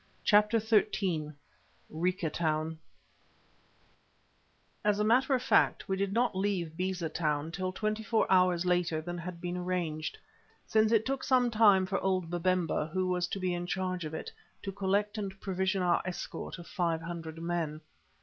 CHAPTER 0.23 0.57
XIII 0.57 1.31
RICA 1.91 2.31
TOWN 2.31 2.79
As 4.83 4.97
a 4.97 5.03
matter 5.03 5.35
of 5.35 5.43
fact 5.43 5.87
we 5.87 5.95
did 5.95 6.11
not 6.11 6.35
leave 6.35 6.75
Beza 6.75 7.07
Town 7.07 7.51
till 7.51 7.71
twenty 7.71 8.01
four 8.01 8.25
hours 8.27 8.65
later 8.65 8.99
than 8.99 9.19
had 9.19 9.39
been 9.39 9.57
arranged, 9.57 10.17
since 10.65 10.91
it 10.91 11.05
took 11.05 11.23
some 11.23 11.51
time 11.51 11.85
for 11.85 11.99
old 11.99 12.31
Babemba, 12.31 12.87
who 12.87 13.09
was 13.09 13.27
to 13.27 13.39
be 13.39 13.53
in 13.53 13.67
charge 13.67 14.03
of 14.03 14.15
it, 14.15 14.31
to 14.63 14.71
collect 14.71 15.19
and 15.19 15.39
provision 15.39 15.83
our 15.83 16.01
escort 16.03 16.57
of 16.57 16.65
five 16.65 17.03
hundred 17.03 17.37
men. 17.39 17.79